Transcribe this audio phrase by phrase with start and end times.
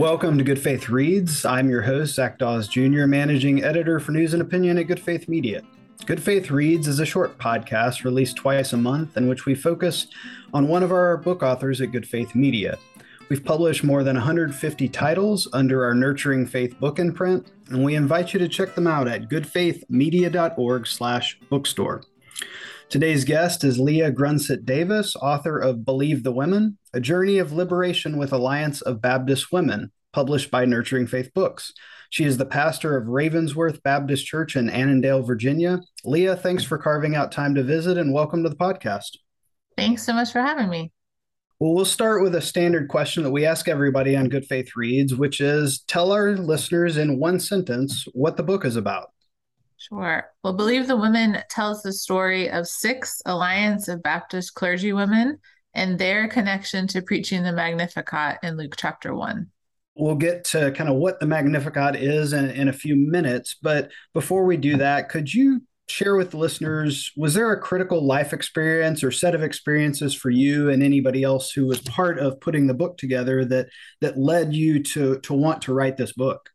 [0.00, 1.44] Welcome to Good Faith Reads.
[1.44, 5.28] I'm your host, Zach Dawes Jr., managing editor for news and opinion at Good Faith
[5.28, 5.60] Media.
[6.06, 10.06] Good Faith Reads is a short podcast released twice a month in which we focus
[10.54, 12.78] on one of our book authors at Good Faith Media.
[13.28, 18.32] We've published more than 150 titles under our Nurturing Faith book imprint, and we invite
[18.32, 22.02] you to check them out at goodfaithmedia.org/bookstore.
[22.90, 28.18] Today's guest is Leah Grunseth Davis, author of Believe the Women, A Journey of Liberation
[28.18, 31.72] with Alliance of Baptist Women, published by Nurturing Faith Books.
[32.10, 35.78] She is the pastor of Ravensworth Baptist Church in Annandale, Virginia.
[36.04, 39.18] Leah, thanks for carving out time to visit and welcome to the podcast.
[39.76, 40.90] Thanks so much for having me.
[41.60, 45.14] Well, we'll start with a standard question that we ask everybody on Good Faith Reads,
[45.14, 49.10] which is tell our listeners in one sentence what the book is about.
[49.80, 50.30] Sure.
[50.44, 55.38] Well, Believe the Women tells the story of six Alliance of Baptist clergy women
[55.72, 59.46] and their connection to preaching the Magnificat in Luke chapter 1.
[59.96, 63.56] We'll get to kind of what the Magnificat is in, in a few minutes.
[63.62, 68.06] But before we do that, could you share with the listeners was there a critical
[68.06, 72.40] life experience or set of experiences for you and anybody else who was part of
[72.40, 73.66] putting the book together that
[74.00, 76.48] that led you to to want to write this book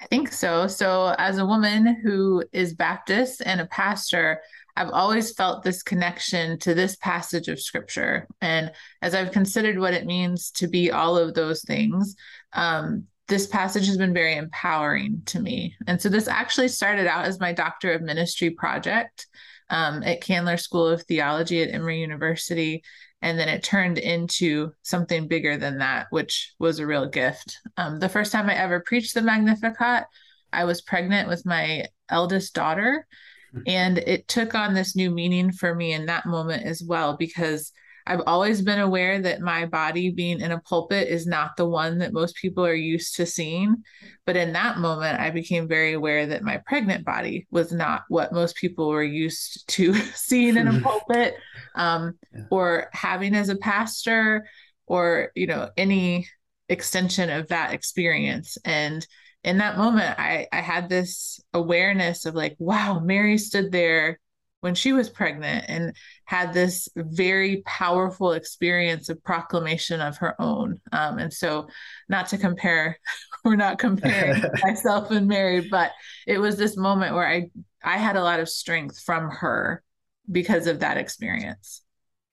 [0.00, 0.68] I think so.
[0.68, 4.40] So, as a woman who is Baptist and a pastor,
[4.76, 8.28] I've always felt this connection to this passage of scripture.
[8.40, 8.70] And
[9.02, 12.14] as I've considered what it means to be all of those things,
[12.52, 15.74] um, this passage has been very empowering to me.
[15.88, 19.26] And so, this actually started out as my Doctor of Ministry project
[19.70, 22.82] um, at Candler School of Theology at Emory University
[23.20, 27.98] and then it turned into something bigger than that which was a real gift um,
[27.98, 30.06] the first time i ever preached the magnificat
[30.52, 33.06] i was pregnant with my eldest daughter
[33.52, 33.60] hmm.
[33.66, 37.72] and it took on this new meaning for me in that moment as well because
[38.08, 41.98] I've always been aware that my body being in a pulpit is not the one
[41.98, 43.84] that most people are used to seeing.
[44.24, 48.32] But in that moment, I became very aware that my pregnant body was not what
[48.32, 51.36] most people were used to seeing in a pulpit
[51.74, 52.44] um, yeah.
[52.50, 54.48] or having as a pastor
[54.86, 56.26] or, you know, any
[56.70, 58.56] extension of that experience.
[58.64, 59.06] And
[59.44, 64.18] in that moment, I, I had this awareness of like, wow, Mary stood there
[64.60, 70.80] when she was pregnant and had this very powerful experience of proclamation of her own.
[70.92, 71.68] Um, and so,
[72.08, 72.98] not to compare,
[73.44, 75.92] we're not comparing myself and Mary, but
[76.26, 77.50] it was this moment where I
[77.82, 79.82] I had a lot of strength from her
[80.30, 81.82] because of that experience.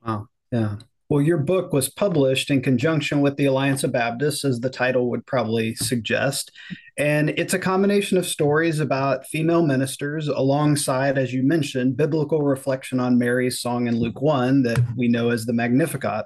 [0.06, 0.28] Wow.
[0.52, 0.78] Yeah.
[1.08, 5.12] Well, your book was published in conjunction with the Alliance of Baptists, as the title
[5.12, 6.52] would probably suggest.
[6.98, 13.00] And it's a combination of stories about female ministers alongside, as you mentioned, biblical reflection
[13.00, 16.26] on Mary's song in Luke 1 that we know as the Magnificat.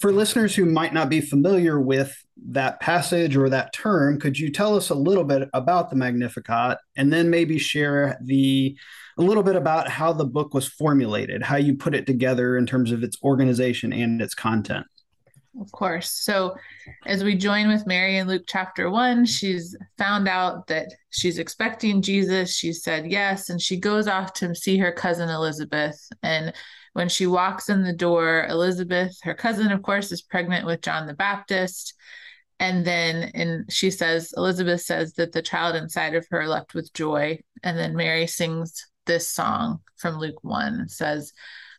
[0.00, 2.16] For listeners who might not be familiar with
[2.50, 6.78] that passage or that term, could you tell us a little bit about the Magnificat
[6.96, 8.76] and then maybe share the
[9.18, 12.66] a little bit about how the book was formulated, how you put it together in
[12.66, 14.86] terms of its organization and its content.
[15.60, 16.10] Of course.
[16.10, 16.54] So,
[17.06, 22.00] as we join with Mary in Luke chapter one, she's found out that she's expecting
[22.02, 22.54] Jesus.
[22.56, 25.98] She said yes, and she goes off to see her cousin Elizabeth.
[26.22, 26.52] And
[26.92, 31.06] when she walks in the door, Elizabeth, her cousin, of course, is pregnant with John
[31.06, 31.94] the Baptist.
[32.60, 36.92] And then and she says, Elizabeth says that the child inside of her leapt with
[36.92, 37.40] joy.
[37.62, 40.80] And then Mary sings this song from Luke 1.
[40.82, 41.32] It says,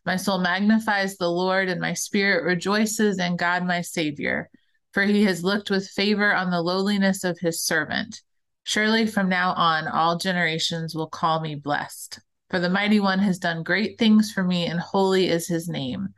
[0.10, 4.50] My soul magnifies the Lord, and my spirit rejoices in God my Savior,
[4.92, 8.24] for he has looked with favor on the lowliness of his servant.
[8.64, 12.22] Surely from now on, all generations will call me blessed.
[12.50, 16.16] For the mighty one has done great things for me, and holy is his name.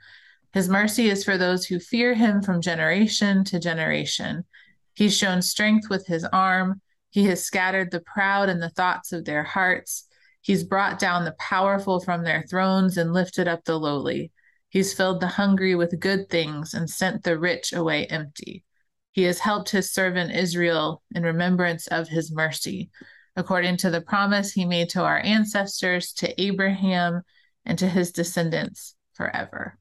[0.54, 4.46] His mercy is for those who fear him from generation to generation.
[4.94, 6.80] He's shown strength with his arm.
[7.10, 10.08] He has scattered the proud in the thoughts of their hearts.
[10.42, 14.32] He's brought down the powerful from their thrones and lifted up the lowly.
[14.70, 18.64] He's filled the hungry with good things and sent the rich away empty.
[19.12, 22.90] He has helped his servant Israel in remembrance of his mercy,
[23.36, 27.22] according to the promise he made to our ancestors, to Abraham,
[27.66, 29.78] and to his descendants forever.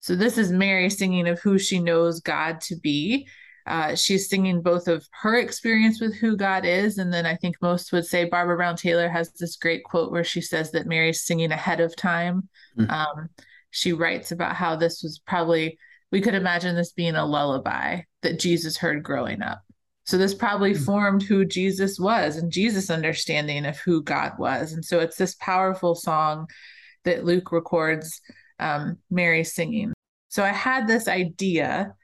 [0.00, 3.26] So, this is Mary singing of who she knows God to be
[3.66, 7.56] uh, she's singing both of her experience with who God is, and then I think
[7.62, 11.24] most would say Barbara Brown Taylor has this great quote where she says that Mary's
[11.24, 12.48] singing ahead of time.
[12.78, 12.90] Mm-hmm.
[12.90, 13.28] Um,
[13.70, 15.78] she writes about how this was probably
[16.12, 19.62] we could imagine this being a lullaby that Jesus heard growing up.
[20.04, 20.84] So this probably mm-hmm.
[20.84, 24.72] formed who Jesus was and Jesus' understanding of who God was.
[24.72, 26.46] And so it's this powerful song
[27.04, 28.20] that Luke records
[28.60, 29.92] um, Mary singing.
[30.28, 31.94] So I had this idea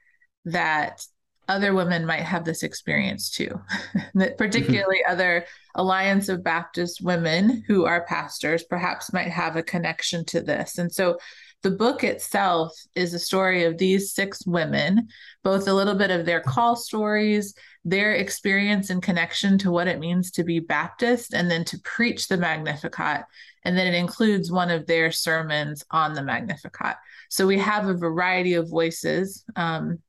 [0.45, 1.05] that
[1.47, 3.59] other women might have this experience too,
[4.37, 5.11] particularly mm-hmm.
[5.11, 5.45] other
[5.75, 10.77] Alliance of Baptist women who are pastors perhaps might have a connection to this.
[10.77, 11.17] And so
[11.63, 15.07] the book itself is a story of these six women,
[15.43, 17.53] both a little bit of their call stories,
[17.85, 22.27] their experience and connection to what it means to be Baptist, and then to preach
[22.27, 23.25] the Magnificat.
[23.63, 26.95] And then it includes one of their sermons on the Magnificat.
[27.29, 29.99] So we have a variety of voices um,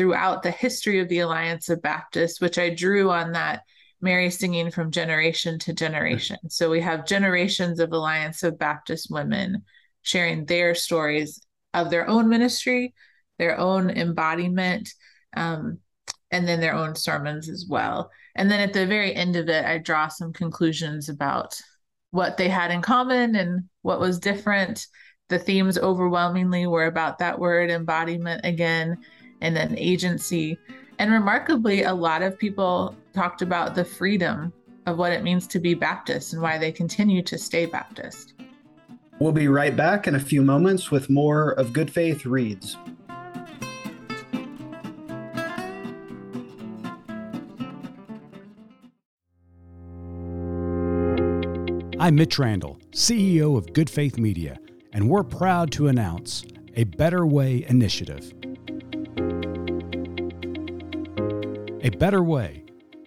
[0.00, 3.64] throughout the history of the Alliance of Baptists, which I drew on that
[4.00, 6.38] Mary singing from generation to generation.
[6.48, 9.62] So we have generations of Alliance of Baptist women
[10.00, 11.42] sharing their stories
[11.74, 12.94] of their own ministry,
[13.38, 14.88] their own embodiment,
[15.36, 15.80] um,
[16.30, 18.10] and then their own sermons as well.
[18.34, 21.60] And then at the very end of it, I draw some conclusions about
[22.10, 24.86] what they had in common and what was different.
[25.28, 28.96] The themes overwhelmingly were about that word embodiment again,
[29.40, 30.58] and then agency.
[30.98, 34.52] And remarkably, a lot of people talked about the freedom
[34.86, 38.34] of what it means to be Baptist and why they continue to stay Baptist.
[39.18, 42.76] We'll be right back in a few moments with more of Good Faith Reads.
[51.98, 54.58] I'm Mitch Randall, CEO of Good Faith Media,
[54.94, 56.44] and we're proud to announce
[56.74, 58.32] a Better Way initiative.
[61.82, 62.62] A better way.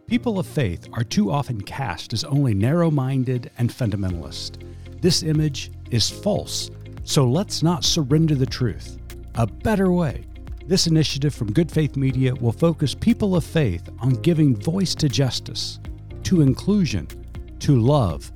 [0.08, 4.64] People of faith are too often cast as only narrow minded and fundamentalist.
[5.00, 6.72] This image is false,
[7.04, 8.98] so let's not surrender the truth.
[9.36, 10.25] A better way.
[10.66, 15.08] This initiative from Good Faith Media will focus people of faith on giving voice to
[15.08, 15.80] justice,
[16.24, 17.08] to inclusion,
[17.60, 18.31] to love.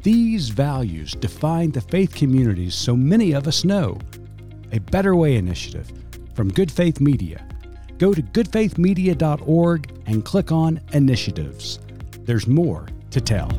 [0.00, 3.98] These values define the faith communities so many of us know.
[4.72, 5.92] A Better Way initiative
[6.34, 7.46] from Good Faith Media.
[7.98, 11.78] Go to goodfaithmedia.org and click on Initiatives.
[12.20, 13.50] There's more to tell.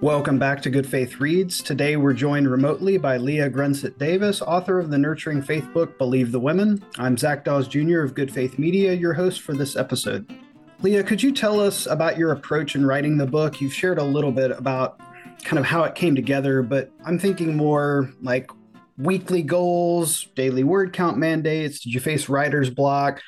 [0.00, 1.62] Welcome back to Good Faith Reads.
[1.62, 6.32] Today we're joined remotely by Leah Grunseth Davis, author of the Nurturing Faith book, Believe
[6.32, 6.84] the Women.
[6.98, 8.00] I'm Zach Dawes Jr.
[8.00, 10.32] of Good Faith Media, your host for this episode.
[10.80, 13.60] Leah, could you tell us about your approach in writing the book?
[13.60, 15.00] You've shared a little bit about
[15.44, 18.50] kind of how it came together, but I'm thinking more like
[18.96, 21.80] weekly goals, daily word count mandates.
[21.80, 23.20] Did you face writer's block?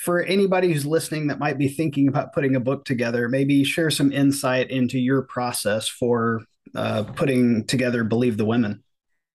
[0.00, 3.90] for anybody who's listening that might be thinking about putting a book together, maybe share
[3.90, 6.42] some insight into your process for
[6.74, 8.82] uh, putting together Believe the Women.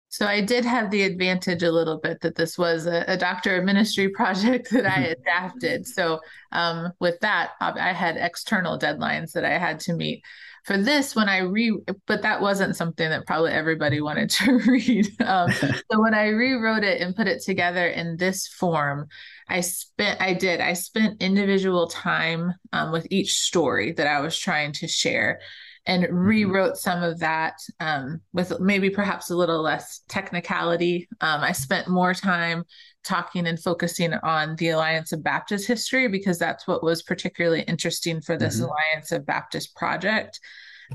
[0.08, 3.56] So I did have the advantage a little bit that this was a, a doctor
[3.56, 5.86] of ministry project that I adapted.
[5.86, 10.24] So um, with that, I had external deadlines that I had to meet
[10.66, 15.06] for this when i re but that wasn't something that probably everybody wanted to read.
[15.22, 15.50] Um,
[15.90, 19.06] so when i rewrote it and put it together in this form
[19.48, 24.36] i spent i did i spent individual time um, with each story that i was
[24.36, 25.40] trying to share
[25.86, 26.14] and mm-hmm.
[26.14, 31.08] rewrote some of that um, with maybe perhaps a little less technicality.
[31.20, 32.64] Um, I spent more time
[33.04, 38.20] talking and focusing on the Alliance of Baptist history because that's what was particularly interesting
[38.20, 38.64] for this mm-hmm.
[38.64, 40.40] Alliance of Baptist project.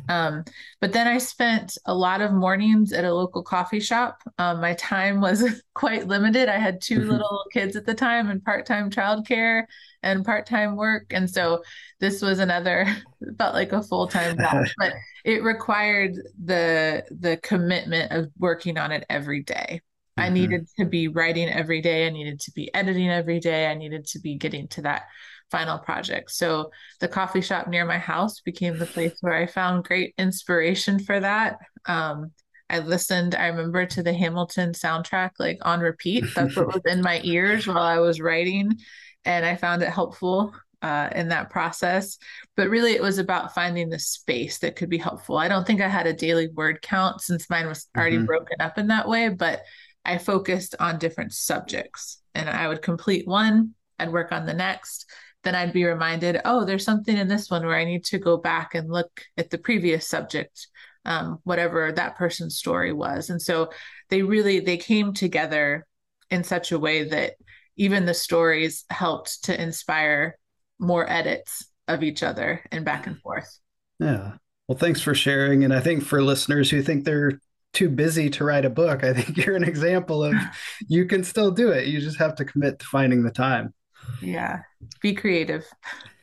[0.09, 0.43] Um,
[0.79, 4.21] but then I spent a lot of mornings at a local coffee shop.
[4.37, 6.49] Um, my time was quite limited.
[6.49, 7.09] I had 2 mm-hmm.
[7.09, 9.65] little kids at the time and part time childcare
[10.03, 11.11] and part time work.
[11.11, 11.63] And so
[11.99, 12.87] this was another,
[13.37, 18.91] felt like a full time job, but it required the the commitment of working on
[18.91, 19.81] it every day.
[20.17, 20.23] Mm-hmm.
[20.23, 22.07] I needed to be writing every day.
[22.07, 23.67] I needed to be editing every day.
[23.67, 25.03] I needed to be getting to that
[25.51, 26.31] final project.
[26.31, 30.99] So the coffee shop near my house became the place where I found great inspiration
[30.99, 31.57] for that.
[31.85, 32.31] Um,
[32.69, 36.23] I listened, I remember to the Hamilton soundtrack like on repeat.
[36.33, 38.79] That's what was in my ears while I was writing.
[39.25, 42.17] And I found it helpful uh, in that process.
[42.55, 45.37] But really, it was about finding the space that could be helpful.
[45.37, 48.25] I don't think I had a daily word count since mine was already mm-hmm.
[48.25, 49.61] broken up in that way, but
[50.05, 55.05] I focused on different subjects and I would complete one, I'd work on the next,
[55.43, 58.37] then I'd be reminded, oh, there's something in this one where I need to go
[58.37, 60.67] back and look at the previous subject,
[61.05, 63.29] um, whatever that person's story was.
[63.29, 63.71] And so
[64.09, 65.85] they really they came together
[66.29, 67.33] in such a way that
[67.75, 70.37] even the stories helped to inspire
[70.79, 73.59] more edits of each other and back and forth.
[73.99, 74.33] Yeah.
[74.67, 75.63] Well, thanks for sharing.
[75.63, 77.41] And I think for listeners who think they're
[77.73, 80.35] too busy to write a book, I think you're an example of
[80.87, 81.87] you can still do it.
[81.87, 83.73] You just have to commit to finding the time.
[84.21, 84.59] Yeah.
[85.01, 85.65] Be creative.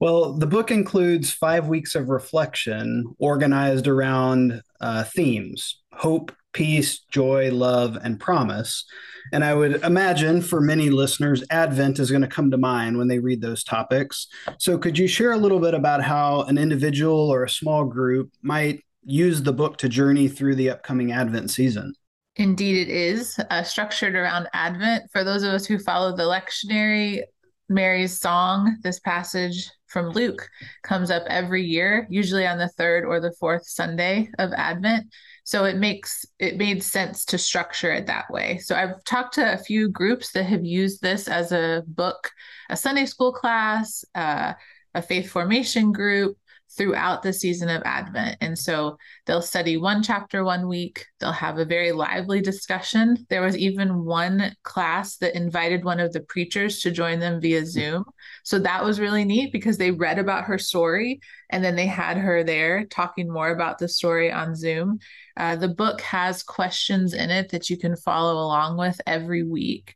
[0.00, 7.50] well, the book includes five weeks of reflection organized around uh, themes hope, peace, joy,
[7.50, 8.84] love, and promise.
[9.32, 13.08] And I would imagine for many listeners, Advent is going to come to mind when
[13.08, 14.26] they read those topics.
[14.58, 18.32] So, could you share a little bit about how an individual or a small group
[18.42, 21.94] might use the book to journey through the upcoming Advent season?
[22.36, 25.10] Indeed, it is uh, structured around Advent.
[25.12, 27.22] For those of us who follow the lectionary,
[27.68, 30.48] Mary's song, this passage from Luke,
[30.82, 35.06] comes up every year, usually on the third or the fourth Sunday of Advent.
[35.44, 38.58] So it makes it made sense to structure it that way.
[38.58, 42.30] So I've talked to a few groups that have used this as a book,
[42.70, 44.54] a Sunday school class, uh,
[44.94, 46.36] a faith formation group,
[46.76, 48.38] throughout the season of Advent.
[48.40, 53.26] And so they'll study one chapter one week, they'll have a very lively discussion.
[53.28, 57.66] There was even one class that invited one of the preachers to join them via
[57.66, 58.04] Zoom.
[58.44, 62.16] So that was really neat because they read about her story and then they had
[62.16, 64.98] her there talking more about the story on Zoom.
[65.36, 69.94] Uh, the book has questions in it that you can follow along with every week.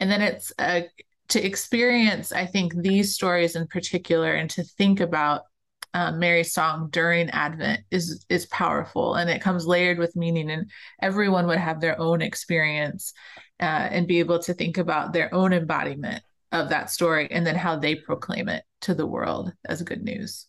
[0.00, 0.82] And then it's uh,
[1.28, 5.42] to experience, I think, these stories in particular and to think about
[5.94, 10.70] um, Mary's song during Advent is is powerful and it comes layered with meaning, and
[11.02, 13.12] everyone would have their own experience
[13.60, 17.56] uh, and be able to think about their own embodiment of that story and then
[17.56, 20.46] how they proclaim it to the world as good news.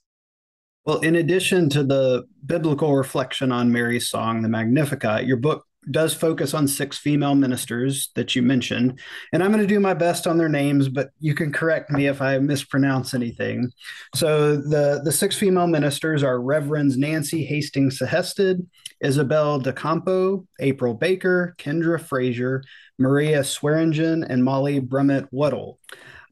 [0.85, 6.13] Well, in addition to the biblical reflection on Mary's song, the Magnificat, your book does
[6.13, 8.99] focus on six female ministers that you mentioned.
[9.33, 12.07] And I'm going to do my best on their names, but you can correct me
[12.07, 13.71] if I mispronounce anything.
[14.15, 18.65] So the, the six female ministers are Reverends Nancy Hastings Sehested,
[19.01, 22.63] Isabel Docampo, April Baker, Kendra Frazier,
[22.97, 25.77] Maria Swearingen, and Molly Brummett Wudel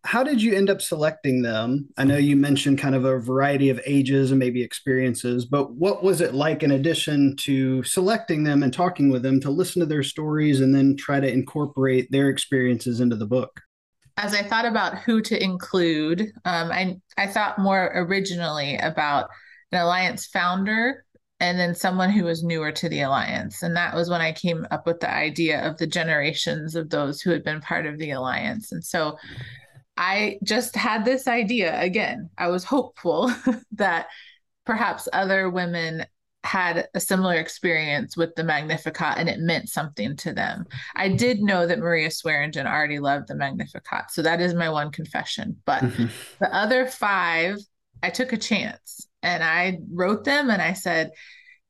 [0.08, 1.90] how did you end up selecting them?
[1.98, 6.02] I know you mentioned kind of a variety of ages and maybe experiences, but what
[6.02, 9.86] was it like in addition to selecting them and talking with them to listen to
[9.86, 13.60] their stories and then try to incorporate their experiences into the book?
[14.16, 19.28] As I thought about who to include, um, I, I thought more originally about
[19.74, 21.04] an alliance founder
[21.42, 23.62] and then someone who was newer to the alliance.
[23.62, 27.20] And that was when I came up with the idea of the generations of those
[27.20, 28.72] who had been part of the alliance.
[28.72, 29.18] And so
[29.98, 32.30] I just had this idea again.
[32.38, 33.34] I was hopeful
[33.74, 34.08] that
[34.66, 36.06] perhaps other women
[36.44, 40.66] had a similar experience with the Magnificat and it meant something to them.
[40.96, 44.12] I did know that Maria Swearingen already loved the Magnificat.
[44.12, 45.58] So that is my one confession.
[45.66, 46.06] But mm-hmm.
[46.40, 47.58] the other five,
[48.02, 51.12] I took a chance and I wrote them and I said,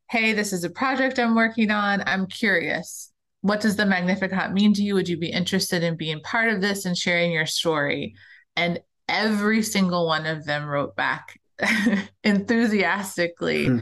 [0.09, 2.03] Hey, this is a project I'm working on.
[2.05, 4.95] I'm curious what does the Magnificat mean to you?
[4.95, 8.15] Would you be interested in being part of this and sharing your story?
[8.55, 11.39] And every single one of them wrote back
[12.23, 13.67] enthusiastically.
[13.67, 13.79] Hmm.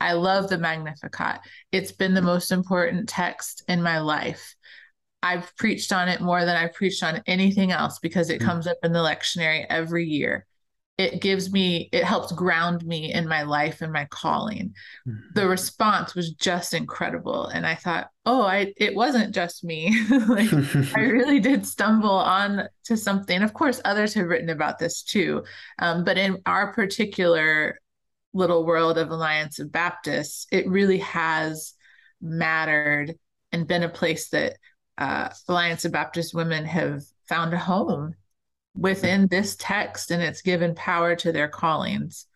[0.00, 1.40] I love the Magnificat.
[1.72, 4.54] It's been the most important text in my life.
[5.22, 8.46] I've preached on it more than I've preached on anything else because it hmm.
[8.46, 10.46] comes up in the lectionary every year
[10.98, 14.74] it gives me it helps ground me in my life and my calling.
[15.06, 15.18] Mm-hmm.
[15.34, 17.46] the response was just incredible.
[17.46, 19.94] And i thought oh i it wasn't just me.
[20.10, 20.52] Like
[20.96, 23.42] i really did stumble on to something.
[23.42, 25.44] Of course others have written about this too.
[25.78, 27.78] Um, but in our particular
[28.32, 31.74] little world of alliance of baptists it really has
[32.20, 33.14] mattered
[33.52, 34.56] and been a place that
[34.98, 38.14] uh, alliance of baptist women have found a home
[38.76, 42.26] within this text and it's given power to their callings.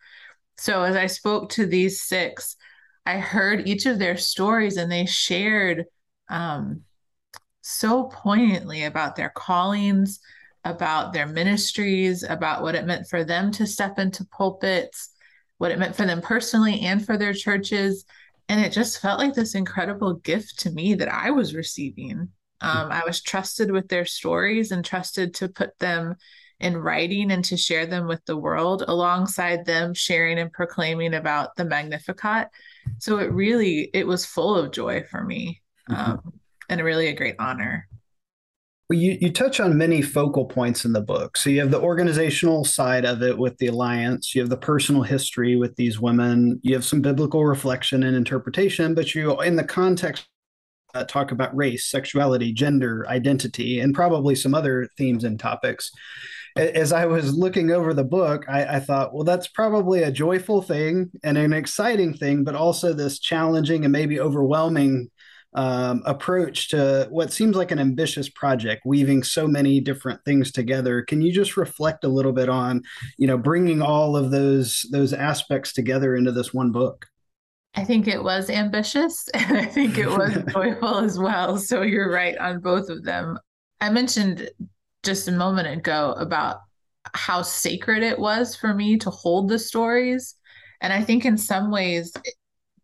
[0.57, 2.55] So as I spoke to these six,
[3.05, 5.85] I heard each of their stories and they shared
[6.29, 6.81] um,
[7.61, 10.19] so poignantly about their callings,
[10.63, 15.09] about their ministries, about what it meant for them to step into pulpits,
[15.57, 18.05] what it meant for them personally and for their churches.
[18.49, 22.29] And it just felt like this incredible gift to me that I was receiving.
[22.61, 26.15] Um, I was trusted with their stories and trusted to put them
[26.59, 31.55] in writing and to share them with the world alongside them sharing and proclaiming about
[31.55, 32.49] the Magnificat.
[32.99, 36.11] So it really it was full of joy for me mm-hmm.
[36.11, 36.33] um,
[36.69, 37.87] and really a great honor.
[38.89, 41.37] Well, you, you touch on many focal points in the book.
[41.37, 45.01] So you have the organizational side of it with the alliance, you have the personal
[45.01, 49.63] history with these women, you have some biblical reflection and interpretation, but you in the
[49.63, 50.27] context
[50.93, 55.91] uh, talk about race, sexuality, gender, identity, and probably some other themes and topics.
[56.57, 60.61] As I was looking over the book, I, I, thought, well, that's probably a joyful
[60.61, 65.09] thing and an exciting thing, but also this challenging and maybe overwhelming
[65.53, 71.01] um, approach to what seems like an ambitious project, weaving so many different things together.
[71.03, 72.83] Can you just reflect a little bit on,
[73.17, 77.05] you know, bringing all of those those aspects together into this one book?
[77.73, 81.57] I think it was ambitious and I think it was joyful as well.
[81.57, 83.39] So you're right on both of them.
[83.79, 84.49] I mentioned
[85.03, 86.57] just a moment ago about
[87.13, 90.35] how sacred it was for me to hold the stories.
[90.81, 92.13] And I think in some ways,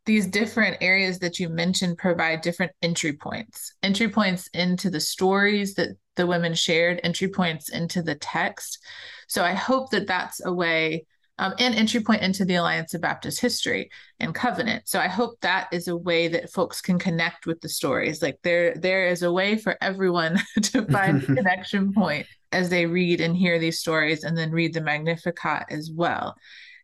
[0.08, 5.76] these different areas that you mentioned provide different entry points entry points into the stories
[5.76, 8.80] that the women shared entry points into the text
[9.28, 11.06] so i hope that that's a way
[11.40, 13.90] um, and entry point into the alliance of baptist history
[14.20, 17.70] and covenant so i hope that is a way that folks can connect with the
[17.70, 22.70] stories like there there is a way for everyone to find a connection point as
[22.70, 26.36] they read and hear these stories and then read the magnificat as well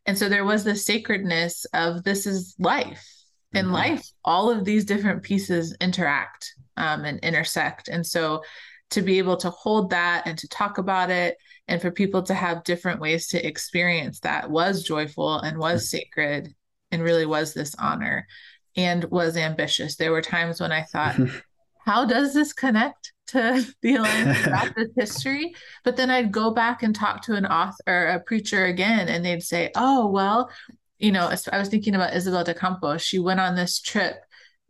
[0.06, 3.08] and so there was the sacredness of this is life.
[3.54, 3.74] In mm-hmm.
[3.74, 7.88] life, all of these different pieces interact um, and intersect.
[7.88, 8.44] And so
[8.92, 12.34] to be able to hold that and to talk about it and for people to
[12.34, 15.98] have different ways to experience that was joyful and was mm-hmm.
[15.98, 16.56] sacred
[16.92, 18.28] and really was this honor
[18.76, 19.96] and was ambitious.
[19.96, 21.16] There were times when I thought,
[21.86, 25.56] how does this connect to the Alliance Baptist history?
[25.84, 29.24] But then I'd go back and talk to an author or a preacher again, and
[29.24, 30.50] they'd say, oh, well,
[31.00, 33.02] you know, I was thinking about Isabel de Campos.
[33.02, 34.24] She went on this trip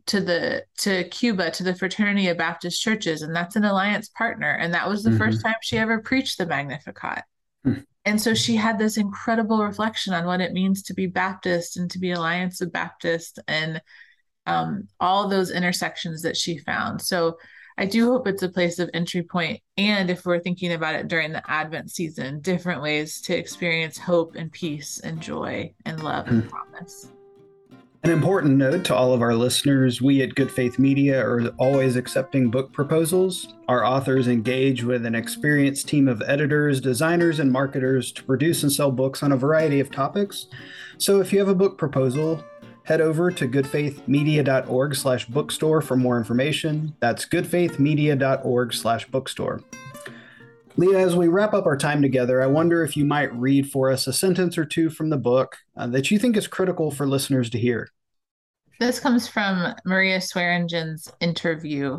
[0.06, 4.50] to the to Cuba to the Fraternity of Baptist Churches, and that's an alliance partner.
[4.50, 5.18] And that was the mm-hmm.
[5.18, 7.24] first time she ever preached the Magnificat.
[7.66, 7.80] Mm-hmm.
[8.04, 11.90] And so she had this incredible reflection on what it means to be Baptist and
[11.90, 13.80] to be Alliance of Baptist and
[14.46, 17.00] um, all those intersections that she found.
[17.00, 17.38] So
[17.78, 21.08] I do hope it's a place of entry point, and if we're thinking about it
[21.08, 26.28] during the Advent season, different ways to experience hope and peace and joy and love
[26.28, 26.48] and hmm.
[26.48, 27.08] promise.
[28.04, 31.96] An important note to all of our listeners we at Good Faith Media are always
[31.96, 33.54] accepting book proposals.
[33.66, 38.70] Our authors engage with an experienced team of editors, designers, and marketers to produce and
[38.70, 40.48] sell books on a variety of topics.
[40.98, 42.44] So if you have a book proposal,
[42.82, 46.94] head over to goodfaithmedia.org slash bookstore for more information.
[47.00, 49.62] That's goodfaithmedia.org slash bookstore.
[50.76, 53.90] Leah, as we wrap up our time together, I wonder if you might read for
[53.90, 57.06] us a sentence or two from the book uh, that you think is critical for
[57.06, 57.90] listeners to hear.
[58.80, 61.98] This comes from Maria Swearingen's interview.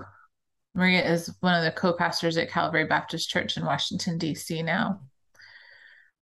[0.73, 4.61] Maria is one of the co pastors at Calvary Baptist Church in Washington, D.C.
[4.61, 4.99] now.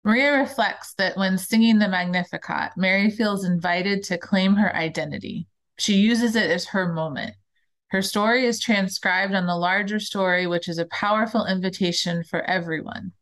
[0.03, 5.47] Maria reflects that when singing the Magnificat, Mary feels invited to claim her identity.
[5.79, 7.35] She uses it as her moment.
[7.89, 13.13] Her story is transcribed on the larger story, which is a powerful invitation for everyone.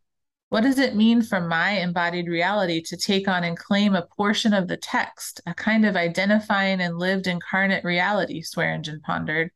[0.50, 4.54] What does it mean for my embodied reality to take on and claim a portion
[4.54, 8.40] of the text, a kind of identifying and lived incarnate reality?
[8.40, 9.50] Swearingen pondered.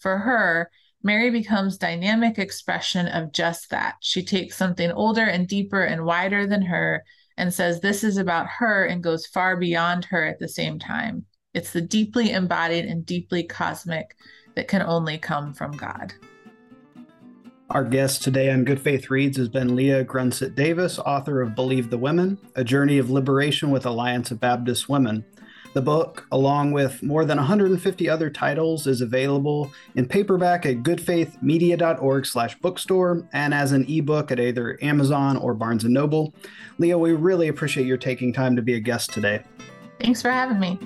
[0.00, 0.68] For her,
[1.00, 3.96] Mary becomes dynamic expression of just that.
[4.00, 7.04] She takes something older and deeper and wider than her
[7.36, 11.24] and says this is about her and goes far beyond her at the same time.
[11.54, 14.16] It's the deeply embodied and deeply cosmic
[14.56, 16.14] that can only come from God.
[17.72, 21.88] Our guest today on Good Faith Reads has been Leah Grunseth Davis, author of Believe
[21.88, 25.24] the Women, A Journey of Liberation with Alliance of Baptist Women.
[25.72, 32.26] The book, along with more than 150 other titles, is available in paperback at goodfaithmedia.org
[32.26, 36.34] slash bookstore and as an ebook at either Amazon or Barnes & Noble.
[36.76, 39.42] Leah, we really appreciate your taking time to be a guest today.
[39.98, 40.78] Thanks for having me.